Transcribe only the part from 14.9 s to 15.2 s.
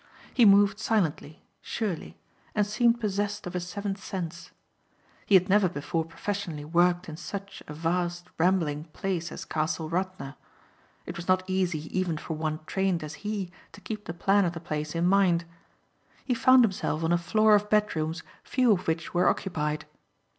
in